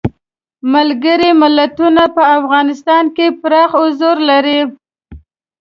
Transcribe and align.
ملګري 0.73 1.31
ملتونه 1.41 2.03
په 2.15 2.23
افغانستان 2.39 3.03
کې 3.15 3.27
پراخ 3.41 3.71
حضور 3.81 4.17
لري. 4.29 4.59